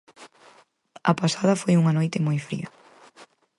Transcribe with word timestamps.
A 1.11 1.13
pasada 1.21 1.59
foi 1.61 1.73
unha 1.81 1.95
noite 1.97 2.23
moi 2.25 2.37
fría. 2.47 2.67